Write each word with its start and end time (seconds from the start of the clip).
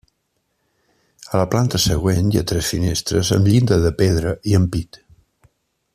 A 1.33 1.41
la 1.41 1.43
planta 1.51 1.81
següent 1.83 2.31
hi 2.35 2.41
ha 2.41 2.45
tres 2.53 2.71
finestres 2.75 3.31
amb 3.39 3.51
llinda 3.53 3.81
de 3.87 3.95
pedra 4.03 4.35
i 4.53 4.57
ampit. 4.63 5.03